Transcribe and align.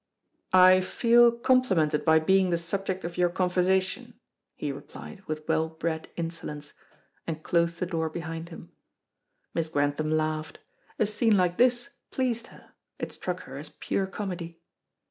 "I 0.55 0.81
feel 0.81 1.31
complimented 1.31 2.03
by 2.05 2.17
being 2.17 2.49
the 2.49 2.57
subject 2.57 3.03
of 3.05 3.19
your 3.19 3.29
conversation," 3.29 4.19
he 4.55 4.71
replied 4.71 5.21
with 5.27 5.47
well 5.47 5.69
bred 5.69 6.09
insolence, 6.15 6.73
and 7.27 7.43
closed 7.43 7.77
the 7.79 7.85
door 7.85 8.09
behind 8.09 8.49
him. 8.49 8.71
Miss 9.53 9.69
Grantham 9.69 10.09
laughed. 10.09 10.57
A 10.97 11.05
scene 11.05 11.37
like 11.37 11.57
this 11.59 11.89
pleased 12.09 12.47
her; 12.47 12.71
it 12.97 13.11
struck 13.11 13.41
her 13.41 13.57
as 13.59 13.69
pure 13.69 14.07
comedy. 14.07 14.59